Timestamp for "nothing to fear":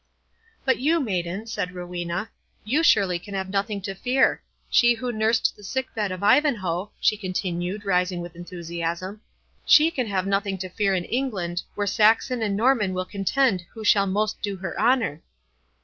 3.51-4.41, 10.25-10.95